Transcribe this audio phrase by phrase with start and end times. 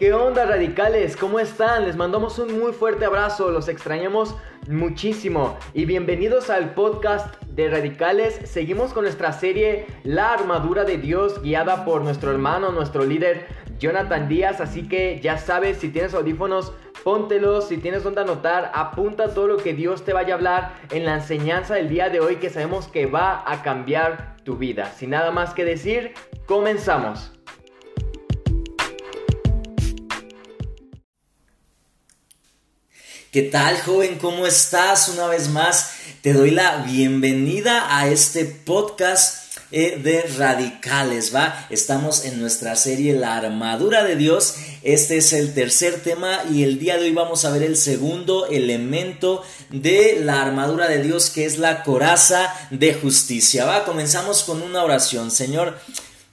[0.00, 1.14] ¿Qué onda radicales?
[1.14, 1.84] ¿Cómo están?
[1.84, 4.34] Les mandamos un muy fuerte abrazo, los extrañamos
[4.66, 8.40] muchísimo y bienvenidos al podcast de radicales.
[8.44, 13.46] Seguimos con nuestra serie La armadura de Dios guiada por nuestro hermano, nuestro líder
[13.78, 16.72] Jonathan Díaz, así que ya sabes, si tienes audífonos,
[17.04, 21.04] póntelos, si tienes donde anotar, apunta todo lo que Dios te vaya a hablar en
[21.04, 24.86] la enseñanza del día de hoy que sabemos que va a cambiar tu vida.
[24.92, 26.14] Sin nada más que decir,
[26.46, 27.38] comenzamos.
[33.32, 34.18] ¿Qué tal, joven?
[34.18, 35.08] ¿Cómo estás?
[35.08, 41.68] Una vez más, te doy la bienvenida a este podcast eh, de radicales, ¿va?
[41.70, 44.56] Estamos en nuestra serie La armadura de Dios.
[44.82, 48.46] Este es el tercer tema y el día de hoy vamos a ver el segundo
[48.46, 53.84] elemento de la armadura de Dios que es la coraza de justicia, ¿va?
[53.84, 55.78] Comenzamos con una oración, Señor.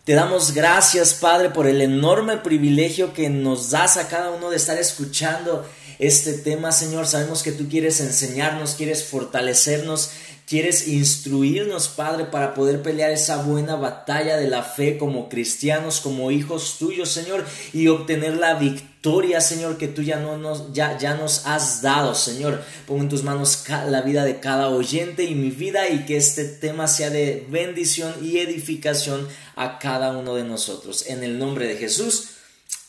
[0.03, 4.55] Te damos gracias, Padre, por el enorme privilegio que nos das a cada uno de
[4.55, 5.63] estar escuchando
[5.99, 7.07] este tema, Señor.
[7.07, 10.11] Sabemos que tú quieres enseñarnos, quieres fortalecernos,
[10.47, 16.31] quieres instruirnos, Padre, para poder pelear esa buena batalla de la fe como cristianos, como
[16.31, 21.81] hijos tuyos, Señor, y obtener la victoria, Señor, que tú ya, no nos, nos has
[21.81, 22.63] dado, Señor.
[22.85, 26.45] Pongo en tus manos la vida de cada oyente y mi vida y que este
[26.45, 31.07] tema sea de bendición y edificación a cada uno de nosotros.
[31.07, 32.29] En el nombre de Jesús.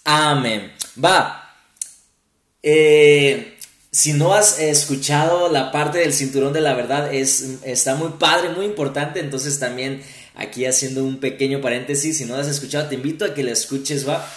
[0.04, 0.72] Amén.
[1.02, 1.47] Va.
[2.62, 3.54] Eh,
[3.90, 8.50] si no has escuchado la parte del cinturón de la verdad, es, está muy padre,
[8.50, 9.20] muy importante.
[9.20, 10.02] Entonces también
[10.34, 14.08] aquí haciendo un pequeño paréntesis, si no has escuchado, te invito a que la escuches,
[14.08, 14.28] va.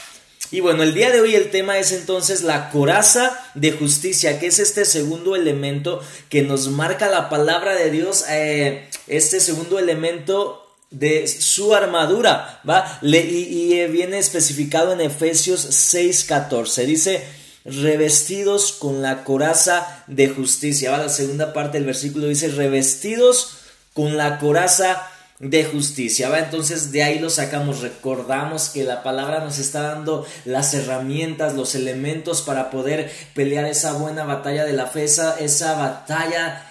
[0.50, 4.48] Y bueno, el día de hoy el tema es entonces la coraza de justicia, que
[4.48, 10.68] es este segundo elemento que nos marca la palabra de Dios, eh, este segundo elemento
[10.90, 13.00] de su armadura, ¿va?
[13.02, 16.86] y, y, viene especificado en Efesios 6:14.
[16.86, 17.24] Dice,
[17.66, 20.98] revestidos con la coraza de justicia.
[20.98, 23.58] La segunda parte del versículo dice, revestidos
[23.94, 25.08] con la coraza
[25.42, 26.30] de justicia.
[26.30, 26.40] ¿va?
[26.40, 31.76] Entonces de ahí lo sacamos, recordamos que la palabra nos está dando las herramientas, los
[31.76, 36.68] elementos para poder pelear esa buena batalla de la fe, esa, esa batalla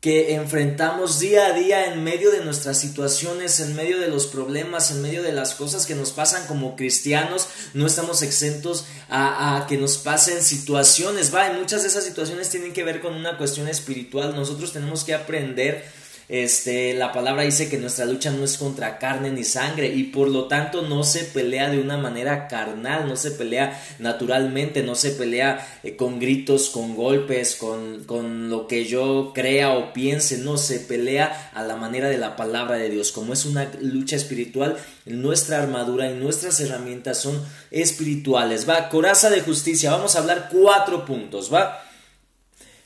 [0.00, 4.90] que enfrentamos día a día en medio de nuestras situaciones, en medio de los problemas,
[4.90, 9.76] en medio de las cosas que nos pasan como cristianos, no estamos exentos a, que
[9.76, 13.68] nos pasen situaciones, va, y muchas de esas situaciones tienen que ver con una cuestión
[13.68, 15.84] espiritual, nosotros tenemos que aprender
[16.30, 20.28] este, la palabra dice que nuestra lucha no es contra carne ni sangre y por
[20.28, 25.10] lo tanto no se pelea de una manera carnal, no se pelea naturalmente, no se
[25.10, 30.56] pelea eh, con gritos, con golpes, con, con lo que yo crea o piense, no
[30.56, 33.10] se pelea a la manera de la palabra de Dios.
[33.10, 34.76] Como es una lucha espiritual,
[35.06, 38.68] nuestra armadura y nuestras herramientas son espirituales.
[38.68, 41.82] Va, coraza de justicia, vamos a hablar cuatro puntos, va.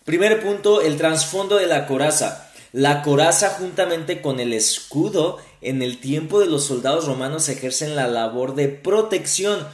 [0.06, 2.43] Primer punto, el trasfondo de la coraza.
[2.74, 8.08] La coraza juntamente con el escudo en el tiempo de los soldados romanos ejercen la
[8.08, 9.64] labor de protección,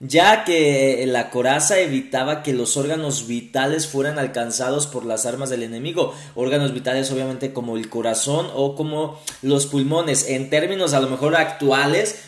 [0.00, 5.62] ya que la coraza evitaba que los órganos vitales fueran alcanzados por las armas del
[5.62, 6.16] enemigo.
[6.34, 10.28] Órganos vitales obviamente como el corazón o como los pulmones.
[10.28, 12.24] En términos a lo mejor actuales,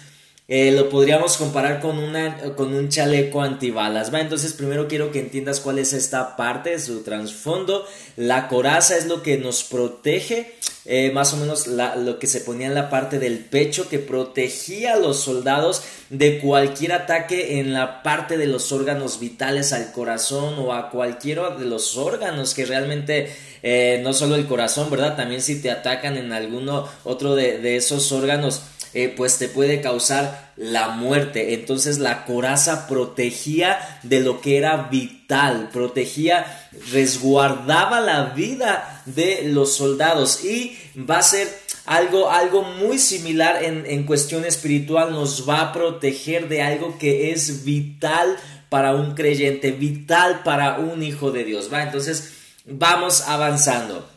[0.47, 4.13] eh, lo podríamos comparar con, una, con un chaleco antibalas.
[4.13, 4.21] ¿va?
[4.21, 7.87] Entonces primero quiero que entiendas cuál es esta parte, su trasfondo.
[8.17, 10.55] La coraza es lo que nos protege,
[10.85, 14.95] eh, más o menos lo que se ponía en la parte del pecho, que protegía
[14.95, 20.57] a los soldados de cualquier ataque en la parte de los órganos vitales al corazón
[20.59, 25.17] o a cualquiera de los órganos que realmente, eh, no solo el corazón, ¿verdad?
[25.17, 28.61] También si te atacan en alguno otro de, de esos órganos
[28.95, 31.55] eh, pues te puede causar la muerte.
[31.55, 39.75] Entonces la coraza protegía de lo que era vital, protegía, resguardaba la vida de los
[39.75, 41.49] soldados y va a ser
[41.87, 47.33] algo, algo muy similar en, en cuestión espiritual, nos va a proteger de algo que
[47.33, 48.37] es vital
[48.69, 51.69] para un creyente, vital para un hijo de Dios.
[51.73, 51.83] ¿va?
[51.83, 52.33] Entonces
[52.65, 54.09] vamos avanzando.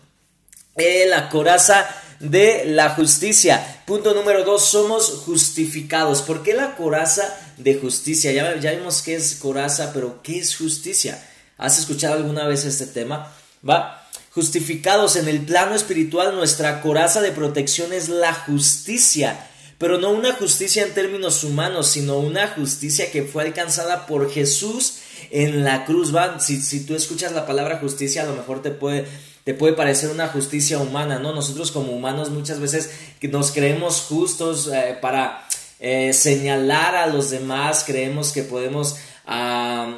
[0.76, 3.82] Eh, la coraza de la justicia.
[3.86, 6.22] Punto número dos, somos justificados.
[6.22, 8.32] ¿Por qué la coraza de justicia?
[8.32, 11.24] Ya, ya vimos qué es coraza, pero ¿qué es justicia?
[11.58, 13.34] ¿Has escuchado alguna vez este tema?
[13.68, 14.04] Va.
[14.32, 19.48] Justificados en el plano espiritual, nuestra coraza de protección es la justicia
[19.78, 25.00] pero no una justicia en términos humanos, sino una justicia que fue alcanzada por Jesús
[25.30, 26.16] en la cruz.
[26.16, 26.40] ¿va?
[26.40, 29.06] Si, si tú escuchas la palabra justicia, a lo mejor te puede
[29.48, 31.34] te puede parecer una justicia humana, ¿no?
[31.34, 32.90] Nosotros como humanos muchas veces
[33.30, 35.48] nos creemos justos eh, para
[35.80, 38.98] eh, señalar a los demás, creemos que podemos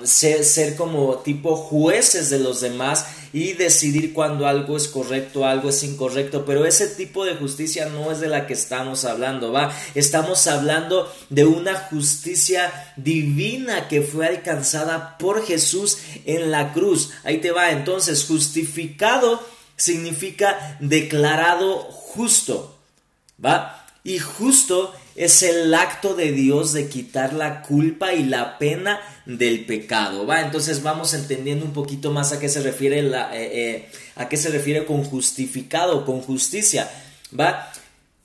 [0.03, 5.69] ser, ser, como tipo jueces de los demás y decidir cuando algo es correcto, algo
[5.69, 9.71] es incorrecto, pero ese tipo de justicia no es de la que estamos hablando, ¿va?
[9.95, 17.11] Estamos hablando de una justicia divina que fue alcanzada por Jesús en la cruz.
[17.23, 19.41] Ahí te va, entonces, justificado
[19.75, 22.77] significa declarado justo,
[23.43, 23.85] ¿va?
[24.03, 29.65] Y justo es el acto de Dios de quitar la culpa y la pena del
[29.65, 30.39] pecado, ¿va?
[30.39, 34.37] Entonces vamos entendiendo un poquito más a qué se refiere la, eh, eh, a qué
[34.37, 36.89] se refiere con justificado, con justicia,
[37.37, 37.69] ¿va?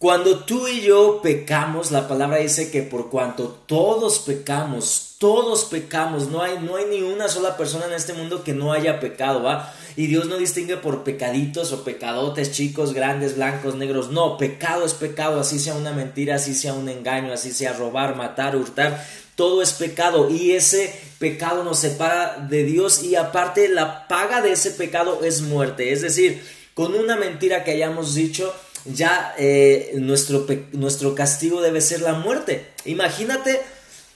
[0.05, 6.29] Cuando tú y yo pecamos, la palabra dice que por cuanto todos pecamos, todos pecamos,
[6.29, 9.43] no hay, no hay ni una sola persona en este mundo que no haya pecado,
[9.43, 9.73] ¿va?
[9.97, 14.11] Y Dios no distingue por pecaditos o pecadotes, chicos, grandes, blancos, negros.
[14.11, 18.15] No, pecado es pecado, así sea una mentira, así sea un engaño, así sea robar,
[18.15, 19.03] matar, hurtar.
[19.37, 24.53] Todo es pecado y ese pecado nos separa de Dios y aparte la paga de
[24.53, 25.95] ese pecado es muerte.
[25.95, 28.53] Es decir, con una mentira que hayamos dicho,
[28.84, 32.66] ya eh, nuestro, nuestro castigo debe ser la muerte.
[32.84, 33.60] Imagínate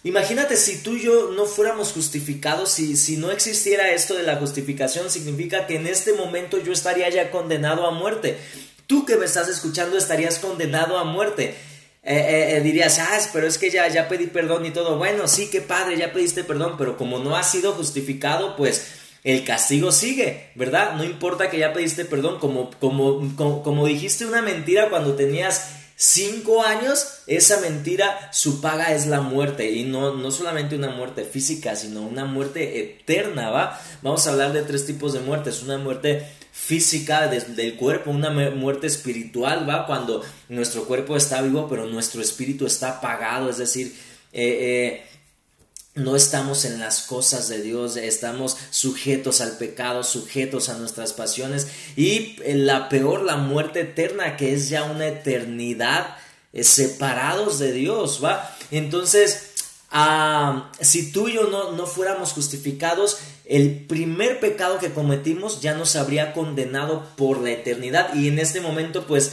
[0.05, 4.37] Imagínate si tú y yo no fuéramos justificados, si, si no existiera esto de la
[4.37, 8.39] justificación, significa que en este momento yo estaría ya condenado a muerte.
[8.87, 11.57] Tú que me estás escuchando estarías condenado a muerte.
[12.05, 14.97] Eh, eh, eh, dirías, ah, pero es que ya, ya pedí perdón y todo.
[14.97, 18.87] Bueno, sí, qué padre, ya pediste perdón, pero como no has sido justificado, pues
[19.29, 20.95] el castigo sigue, ¿verdad?
[20.95, 26.63] No importa que ya pediste perdón, como, como, como, dijiste una mentira cuando tenías cinco
[26.63, 29.71] años, esa mentira, su paga es la muerte.
[29.71, 33.79] Y no, no solamente una muerte física, sino una muerte eterna, ¿va?
[34.01, 35.63] Vamos a hablar de tres tipos de muertes.
[35.63, 39.87] Una muerte física del cuerpo, una muerte espiritual, ¿va?
[39.87, 43.95] Cuando nuestro cuerpo está vivo, pero nuestro espíritu está apagado, es decir,
[44.33, 45.18] eh, eh,
[45.95, 51.67] no estamos en las cosas de Dios, estamos sujetos al pecado, sujetos a nuestras pasiones
[51.97, 56.17] y la peor, la muerte eterna, que es ya una eternidad
[56.53, 58.57] eh, separados de Dios, ¿va?
[58.71, 59.51] Entonces,
[59.91, 65.75] ah, si tú y yo no, no fuéramos justificados, el primer pecado que cometimos ya
[65.75, 69.33] nos habría condenado por la eternidad y en este momento pues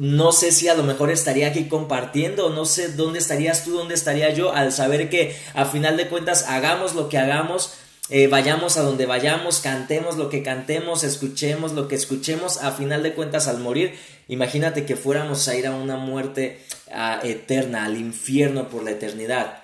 [0.00, 3.94] no sé si a lo mejor estaría aquí compartiendo, no sé dónde estarías tú, dónde
[3.94, 7.74] estaría yo, al saber que a final de cuentas hagamos lo que hagamos,
[8.08, 13.02] eh, vayamos a donde vayamos, cantemos lo que cantemos, escuchemos lo que escuchemos, a final
[13.02, 13.94] de cuentas al morir,
[14.26, 19.59] imagínate que fuéramos a ir a una muerte ah, eterna, al infierno por la eternidad.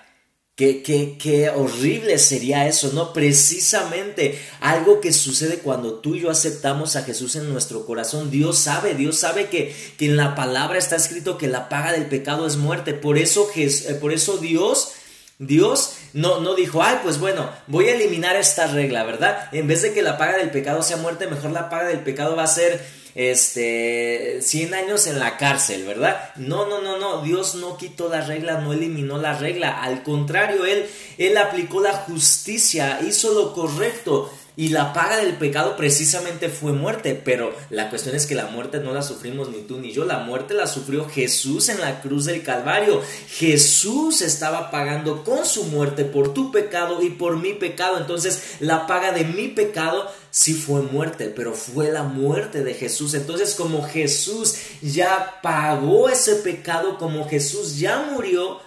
[0.56, 3.12] Qué, horrible sería eso, ¿no?
[3.12, 8.30] Precisamente algo que sucede cuando tú y yo aceptamos a Jesús en nuestro corazón.
[8.30, 12.06] Dios sabe, Dios sabe que, que en la palabra está escrito que la paga del
[12.06, 12.94] pecado es muerte.
[12.94, 14.92] Por eso, eh, por eso Dios,
[15.38, 19.50] Dios no, no dijo, ay, pues bueno, voy a eliminar esta regla, ¿verdad?
[19.52, 22.34] En vez de que la paga del pecado sea muerte, mejor la paga del pecado
[22.34, 22.82] va a ser
[23.16, 26.34] este, 100 años en la cárcel, ¿verdad?
[26.36, 30.66] No, no, no, no, Dios no quitó la regla, no eliminó la regla, al contrario,
[30.66, 30.86] Él,
[31.16, 34.30] Él aplicó la justicia, hizo lo correcto.
[34.58, 38.78] Y la paga del pecado precisamente fue muerte, pero la cuestión es que la muerte
[38.80, 42.24] no la sufrimos ni tú ni yo, la muerte la sufrió Jesús en la cruz
[42.24, 43.02] del Calvario.
[43.28, 48.86] Jesús estaba pagando con su muerte por tu pecado y por mi pecado, entonces la
[48.86, 53.14] paga de mi pecado sí fue muerte, pero fue la muerte de Jesús.
[53.14, 58.60] Entonces como Jesús ya pagó ese pecado, como Jesús ya murió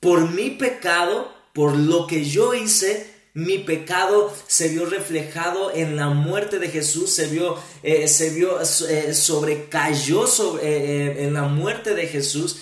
[0.00, 6.08] por mi pecado, por lo que yo hice, mi pecado se vio reflejado en la
[6.08, 11.94] muerte de Jesús, se vio, eh, se vio, eh, sobrecayó sobre, eh, en la muerte
[11.94, 12.56] de Jesús.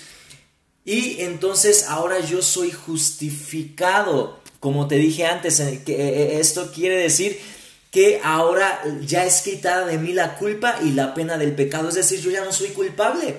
[0.85, 4.41] Y entonces ahora yo soy justificado.
[4.59, 7.39] Como te dije antes, esto quiere decir
[7.93, 11.89] que ahora ya es quitada de mí la culpa y la pena del pecado.
[11.89, 13.37] Es decir, yo ya no soy culpable.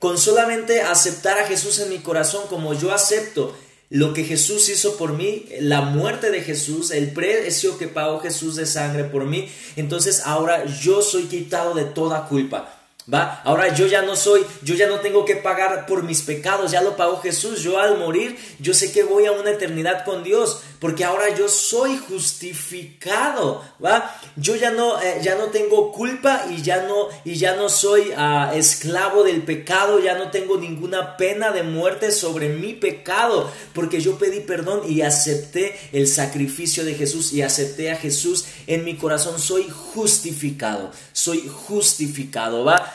[0.00, 3.56] Con solamente aceptar a Jesús en mi corazón como yo acepto
[3.90, 8.56] lo que Jesús hizo por mí, la muerte de Jesús, el precio que pagó Jesús
[8.56, 12.80] de sangre por mí, entonces ahora yo soy quitado de toda culpa.
[13.12, 13.40] ¿Va?
[13.44, 16.82] Ahora yo ya no soy, yo ya no tengo que pagar por mis pecados, ya
[16.82, 17.60] lo pagó Jesús.
[17.60, 21.48] Yo al morir, yo sé que voy a una eternidad con Dios, porque ahora yo
[21.48, 24.20] soy justificado, ¿va?
[24.34, 28.10] Yo ya no, eh, ya no tengo culpa y ya no, y ya no soy
[28.16, 34.00] ah, esclavo del pecado, ya no tengo ninguna pena de muerte sobre mi pecado, porque
[34.00, 38.96] yo pedí perdón y acepté el sacrificio de Jesús y acepté a Jesús en mi
[38.96, 39.38] corazón.
[39.38, 42.92] Soy justificado, soy justificado, ¿va?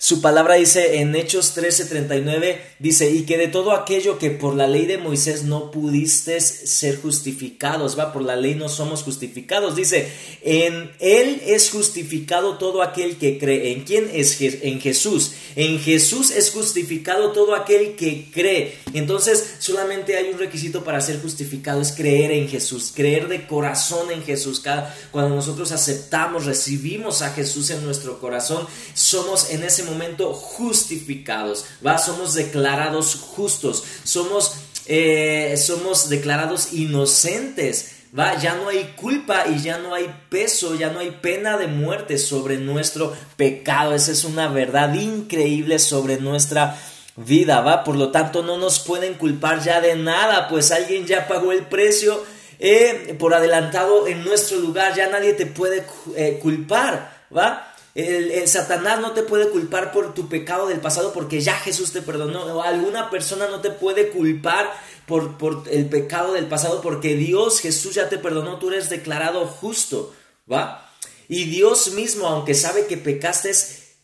[0.00, 4.68] Su palabra dice en Hechos 13:39, dice, y que de todo aquello que por la
[4.68, 9.74] ley de Moisés no pudiste ser justificados, va, por la ley no somos justificados.
[9.74, 10.08] Dice,
[10.42, 13.72] en Él es justificado todo aquel que cree.
[13.72, 14.40] ¿En quién es?
[14.40, 15.32] En Jesús.
[15.56, 18.78] En Jesús es justificado todo aquel que cree.
[18.94, 24.12] Entonces, solamente hay un requisito para ser justificado, es creer en Jesús, creer de corazón
[24.12, 24.62] en Jesús.
[25.10, 28.64] cuando nosotros aceptamos, recibimos a Jesús en nuestro corazón,
[28.94, 31.98] somos en ese momento justificados, ¿va?
[31.98, 34.54] Somos declarados justos, somos,
[34.86, 37.92] eh, somos declarados inocentes.
[38.18, 38.38] ¿Va?
[38.38, 42.16] Ya no hay culpa y ya no hay peso, ya no hay pena de muerte
[42.16, 43.94] sobre nuestro pecado.
[43.94, 46.78] Esa es una verdad increíble sobre nuestra
[47.16, 47.84] vida, ¿va?
[47.84, 51.66] Por lo tanto, no nos pueden culpar ya de nada, pues alguien ya pagó el
[51.66, 52.24] precio
[52.60, 55.84] eh, por adelantado en nuestro lugar, ya nadie te puede
[56.16, 57.67] eh, culpar, ¿va?
[57.98, 62.00] El, Satanás no te puede culpar por tu pecado del pasado porque ya Jesús te
[62.00, 62.44] perdonó.
[62.44, 64.72] O alguna persona no te puede culpar
[65.04, 68.60] por, por el pecado del pasado porque Dios, Jesús ya te perdonó.
[68.60, 70.14] Tú eres declarado justo,
[70.50, 70.88] ¿va?
[71.28, 73.50] Y Dios mismo, aunque sabe que pecaste,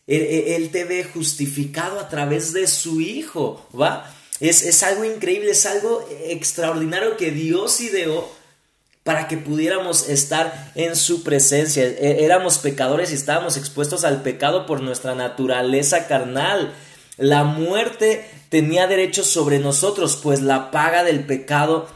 [0.07, 4.13] él, te ve justificado a través de su Hijo, ¿va?
[4.41, 8.29] Es, es algo increíble, es algo extraordinario que Dios ideó
[9.05, 11.83] para que pudiéramos estar en su presencia.
[11.83, 16.73] E, éramos pecadores y estábamos expuestos al pecado por nuestra naturaleza carnal.
[17.17, 21.87] La muerte tenía derecho sobre nosotros, pues la paga del pecado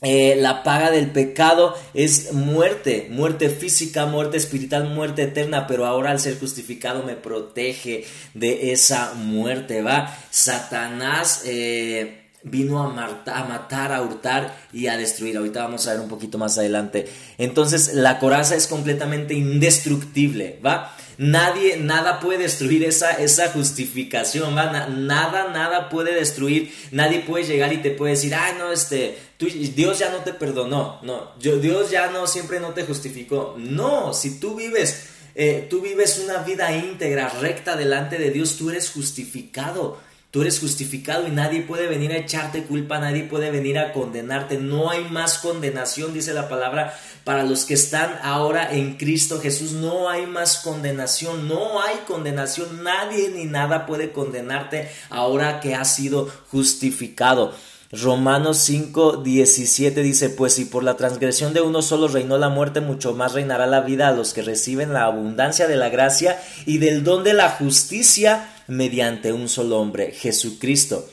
[0.00, 6.12] eh, la paga del pecado es muerte, muerte física, muerte espiritual, muerte eterna, pero ahora
[6.12, 10.16] al ser justificado me protege de esa muerte, ¿va?
[10.30, 15.36] Satanás eh, vino a, matar, a hurtar y a destruir.
[15.36, 17.08] Ahorita vamos a ver un poquito más adelante.
[17.38, 20.94] Entonces, la coraza es completamente indestructible, ¿va?
[21.18, 24.88] Nadie, nada puede destruir esa, esa justificación, ¿va?
[24.88, 29.98] Nada, nada puede destruir, nadie puede llegar y te puede decir, ah, no, este, Dios
[29.98, 33.56] ya no te perdonó, no, Dios ya no, siempre no te justificó.
[33.58, 38.70] No, si tú vives, eh, tú vives una vida íntegra, recta delante de Dios, tú
[38.70, 39.98] eres justificado.
[40.30, 44.58] Tú eres justificado y nadie puede venir a echarte culpa, nadie puede venir a condenarte.
[44.58, 46.94] No hay más condenación, dice la palabra,
[47.24, 49.72] para los que están ahora en Cristo Jesús.
[49.72, 52.82] No hay más condenación, no hay condenación.
[52.82, 57.54] Nadie ni nada puede condenarte ahora que has sido justificado.
[57.90, 62.82] Romanos 5, 17 dice, pues si por la transgresión de uno solo reinó la muerte,
[62.82, 66.76] mucho más reinará la vida a los que reciben la abundancia de la gracia y
[66.76, 71.08] del don de la justicia mediante un solo hombre, Jesucristo.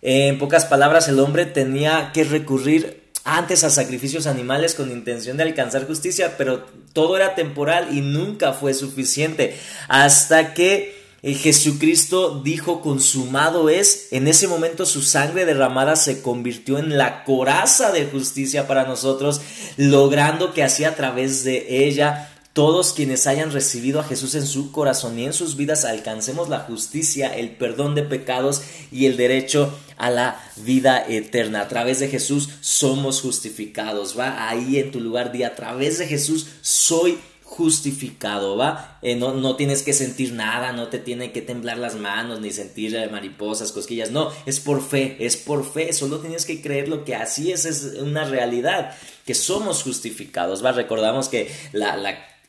[0.00, 5.42] En pocas palabras, el hombre tenía que recurrir antes a sacrificios animales con intención de
[5.42, 9.58] alcanzar justicia, pero todo era temporal y nunca fue suficiente.
[9.88, 16.78] Hasta que eh, Jesucristo dijo consumado es, en ese momento su sangre derramada se convirtió
[16.78, 19.40] en la coraza de justicia para nosotros,
[19.76, 24.72] logrando que así a través de ella todos quienes hayan recibido a Jesús en su
[24.72, 29.72] corazón y en sus vidas alcancemos la justicia, el perdón de pecados y el derecho
[29.96, 31.60] a la vida eterna.
[31.60, 36.08] A través de Jesús somos justificados, va ahí en tu lugar, di a través de
[36.08, 38.98] Jesús soy justificado, ¿va?
[39.02, 42.50] Eh, no, no, tienes que sentir nada, no te tienen que temblar las manos, ni
[42.50, 46.88] sentir eh, mariposas, cosquillas, no, es por fe, es por fe, solo tienes que creer
[46.88, 50.72] lo que así es, es una realidad, que somos justificados, ¿va?
[50.72, 51.96] Recordamos que la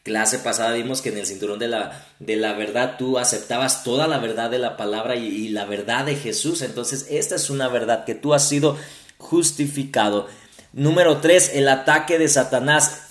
[0.04, 4.08] clase pasada vimos que en el cinturón de la, de la verdad tú aceptabas toda
[4.08, 6.62] la verdad de la palabra y, la verdad de Jesús.
[6.62, 8.78] Entonces, esta es una verdad que tú has sido
[9.18, 10.28] justificado.
[10.74, 13.04] Número 3, el ataque de Satanás.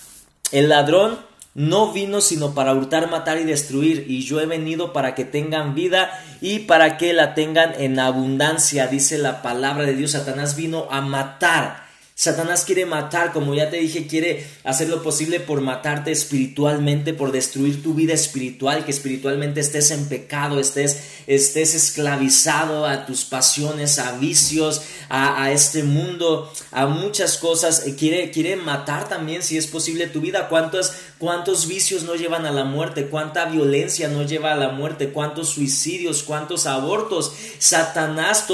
[0.51, 1.19] El ladrón
[1.53, 5.75] no vino sino para hurtar, matar y destruir, y yo he venido para que tengan
[5.75, 10.11] vida y para que la tengan en abundancia, dice la palabra de Dios.
[10.11, 11.88] Satanás vino a matar
[12.19, 17.31] Satanás quiere matar, como ya te dije, quiere hacer lo posible por matarte espiritualmente, por
[17.31, 23.99] destruir tu vida espiritual, que espiritualmente estés en pecado, estés, estés esclavizado a tus pasiones,
[23.99, 27.87] a vicios, a, este mundo, a muchas cosas.
[27.87, 30.49] Eh, quiere, quiere matar también, si es posible, tu vida.
[30.49, 33.07] ¿Cuántos, ¿Cuántos vicios no llevan a la muerte?
[33.07, 35.09] ¿Cuánta violencia no lleva a la muerte?
[35.09, 36.23] ¿Cuántos suicidios?
[36.23, 37.33] ¿Cuántos abortos?
[37.57, 38.47] Satanás,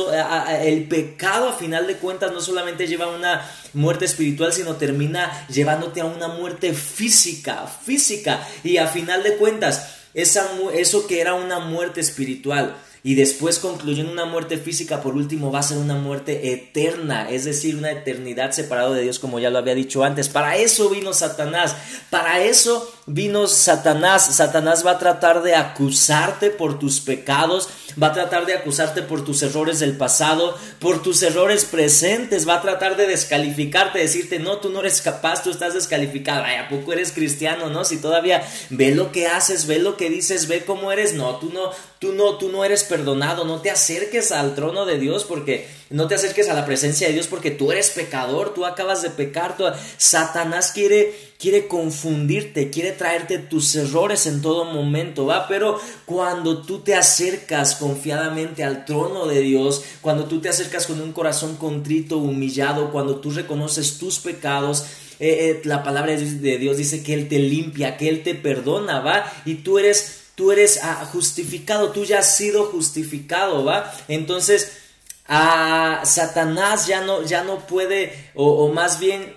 [0.63, 6.01] el pecado a final de cuentas no solamente lleva una muerte espiritual, sino termina llevándote
[6.01, 8.47] a una muerte física, física.
[8.63, 14.11] Y a final de cuentas, esa, eso que era una muerte espiritual, y después concluyendo
[14.11, 18.51] una muerte física, por último va a ser una muerte eterna, es decir, una eternidad
[18.51, 20.27] separado de Dios como ya lo había dicho antes.
[20.27, 21.75] Para eso vino Satanás,
[22.09, 24.35] para eso vino Satanás.
[24.35, 27.69] Satanás va a tratar de acusarte por tus pecados,
[28.01, 32.55] va a tratar de acusarte por tus errores del pasado, por tus errores presentes, va
[32.55, 36.69] a tratar de descalificarte, decirte, no, tú no eres capaz, tú estás descalificado, ay, ¿a
[36.69, 37.85] poco eres cristiano, no?
[37.85, 41.51] Si todavía ve lo que haces, ve lo que dices, ve cómo eres, no, tú
[41.53, 41.69] no,
[41.99, 46.07] tú no, tú no eres perdonado, no te acerques al trono de Dios porque no
[46.07, 49.57] te acerques a la presencia de Dios porque tú eres pecador, tú acabas de pecar,
[49.97, 55.47] Satanás quiere quiere confundirte, quiere traerte tus errores en todo momento, ¿va?
[55.49, 61.01] Pero cuando tú te acercas confiadamente al trono de Dios, cuando tú te acercas con
[61.01, 64.85] un corazón contrito, humillado, cuando tú reconoces tus pecados,
[65.19, 69.01] eh, eh, la palabra de Dios dice que Él te limpia, que Él te perdona,
[69.01, 69.31] ¿va?
[69.45, 73.93] Y tú eres tú eres ah, justificado, tú ya has sido justificado, ¿va?
[74.07, 74.77] Entonces,
[75.27, 79.33] a Satanás ya no, ya no puede, o, más bien,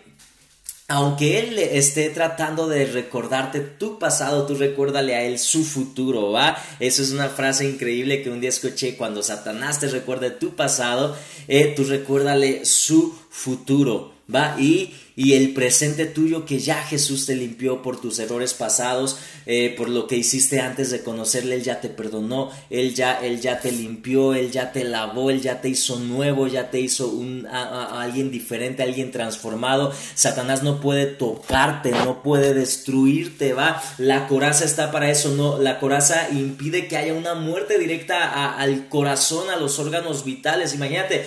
[0.89, 6.57] aunque él esté tratando de recordarte tu pasado, tú recuérdale a él su futuro, ¿va?
[6.81, 11.17] Eso es una frase increíble que un día escuché cuando Satanás te recuerde tu pasado,
[11.47, 14.57] eh, tú recuérdale su futuro, ¿va?
[14.59, 19.75] Y y el presente tuyo que ya Jesús te limpió por tus errores pasados, eh,
[19.77, 23.59] por lo que hiciste antes de conocerle, Él ya te perdonó, Él ya, Él ya
[23.59, 27.49] te limpió, Él ya te lavó, Él ya te hizo nuevo, ya te hizo un,
[27.49, 29.93] alguien diferente, alguien transformado.
[30.15, 33.83] Satanás no puede tocarte, no puede destruirte, va.
[33.99, 35.59] La coraza está para eso, no.
[35.59, 40.75] La coraza impide que haya una muerte directa al corazón, a los órganos vitales.
[40.75, 41.27] Imagínate,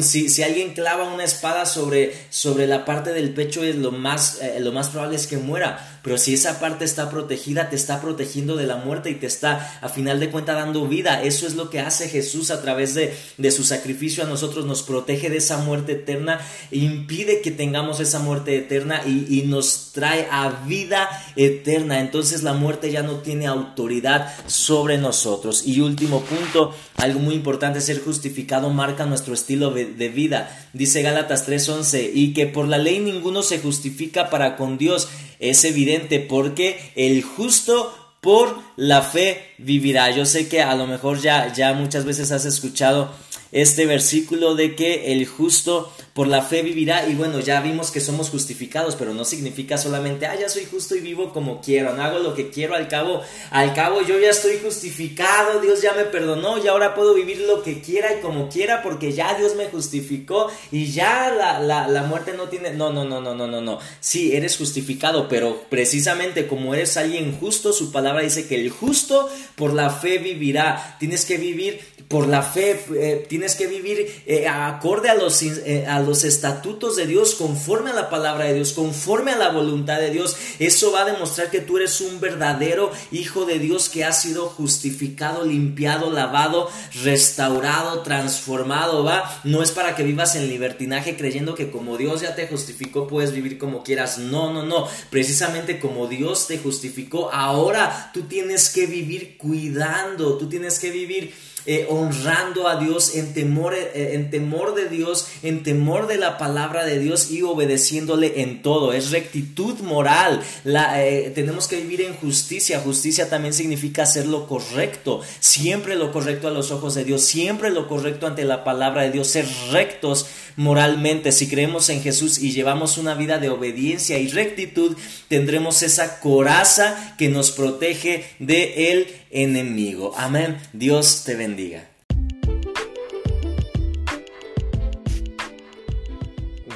[0.00, 3.90] si, si, alguien clava una espada sobre, sobre la parte del el pecho es lo
[3.90, 5.95] más, eh, lo más probable es que muera.
[6.06, 9.80] Pero si esa parte está protegida, te está protegiendo de la muerte y te está
[9.82, 11.20] a final de cuentas dando vida.
[11.24, 14.66] Eso es lo que hace Jesús a través de, de su sacrificio a nosotros.
[14.66, 16.38] Nos protege de esa muerte eterna,
[16.70, 21.98] impide que tengamos esa muerte eterna y, y nos trae a vida eterna.
[21.98, 25.66] Entonces la muerte ya no tiene autoridad sobre nosotros.
[25.66, 30.68] Y último punto, algo muy importante, ser justificado marca nuestro estilo de vida.
[30.72, 35.08] Dice Gálatas 3:11, y que por la ley ninguno se justifica para con Dios
[35.40, 40.10] es evidente porque el justo por la fe vivirá.
[40.10, 43.12] Yo sé que a lo mejor ya, ya muchas veces has escuchado
[43.52, 48.00] este versículo de que el justo por la fe vivirá y bueno, ya vimos que
[48.00, 52.02] somos justificados, pero no significa solamente, ah, ya soy justo y vivo como quiero, no
[52.02, 56.04] hago lo que quiero, al cabo, al cabo yo ya estoy justificado, Dios ya me
[56.04, 59.66] perdonó y ahora puedo vivir lo que quiera y como quiera porque ya Dios me
[59.66, 63.60] justificó y ya la, la, la muerte no tiene, no, no, no, no, no, no,
[63.60, 68.70] no, sí, eres justificado, pero precisamente como eres alguien justo, su palabra dice que el
[68.70, 74.22] justo por la fe vivirá, tienes que vivir por la fe, eh, tienes que vivir
[74.26, 78.54] eh, acorde a los, eh, a los estatutos de Dios, conforme a la palabra de
[78.54, 80.36] Dios, conforme a la voluntad de Dios.
[80.58, 84.46] Eso va a demostrar que tú eres un verdadero hijo de Dios que ha sido
[84.46, 86.70] justificado, limpiado, lavado,
[87.02, 89.40] restaurado, transformado, ¿va?
[89.42, 93.32] No es para que vivas en libertinaje creyendo que como Dios ya te justificó puedes
[93.32, 94.18] vivir como quieras.
[94.18, 94.86] No, no, no.
[95.10, 101.34] Precisamente como Dios te justificó, ahora tú tienes que vivir cuidando, tú tienes que vivir
[101.66, 106.38] eh, honrando a Dios en temor, eh, en temor de Dios, en temor de la
[106.38, 108.92] palabra de Dios y obedeciéndole en todo.
[108.92, 110.42] Es rectitud moral.
[110.64, 112.80] Eh, tenemos que vivir en justicia.
[112.80, 117.70] Justicia también significa hacer lo correcto, siempre lo correcto a los ojos de Dios, siempre
[117.70, 120.26] lo correcto ante la palabra de Dios, ser rectos
[120.56, 121.32] moralmente.
[121.32, 124.96] Si creemos en Jesús y llevamos una vida de obediencia y rectitud,
[125.28, 130.14] tendremos esa coraza que nos protege de el enemigo.
[130.16, 130.56] Amén.
[130.72, 131.36] Dios te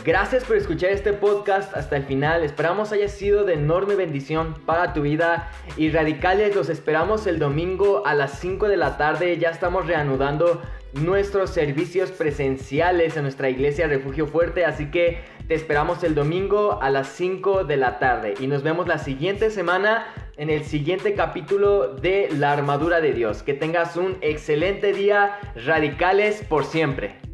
[0.03, 2.43] Gracias por escuchar este podcast hasta el final.
[2.43, 5.51] Esperamos haya sido de enorme bendición para tu vida.
[5.77, 9.37] Y radicales, los esperamos el domingo a las 5 de la tarde.
[9.39, 10.63] Ya estamos reanudando
[10.95, 14.65] nuestros servicios presenciales en nuestra iglesia Refugio Fuerte.
[14.65, 18.35] Así que te esperamos el domingo a las 5 de la tarde.
[18.41, 20.07] Y nos vemos la siguiente semana
[20.41, 23.43] en el siguiente capítulo de La Armadura de Dios.
[23.43, 27.30] Que tengas un excelente día, radicales por siempre.